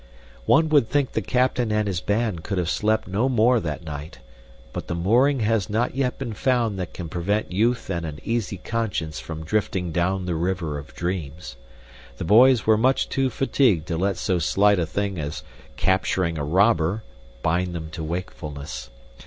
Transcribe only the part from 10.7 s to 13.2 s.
of dreams. The boys were much